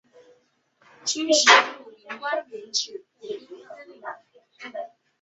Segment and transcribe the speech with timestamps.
[1.05, 1.47] 军事
[1.77, 4.01] 护民官原指步兵司令。